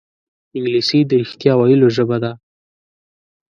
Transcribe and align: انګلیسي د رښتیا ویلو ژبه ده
انګلیسي 0.55 0.99
د 1.05 1.11
رښتیا 1.21 1.53
ویلو 1.57 1.87
ژبه 1.95 2.17
ده 2.23 2.31